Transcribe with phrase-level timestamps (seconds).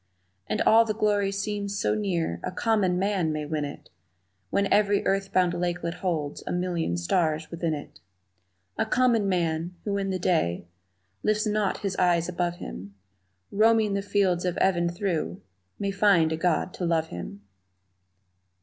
[0.47, 3.91] And all the glory seems so near A common man may win it
[4.49, 7.99] When every earth bound lakelet holds A million stars within it.
[8.79, 10.65] A common man, who in the day
[11.21, 12.95] Lifts not his eyes above him,
[13.51, 15.39] Roaming the fields of even through
[15.77, 17.41] May find a God to love him!